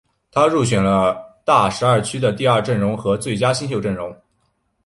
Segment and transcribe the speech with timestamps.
[0.31, 4.11] 他入选了大十二区的第二阵容和最佳新秀阵容。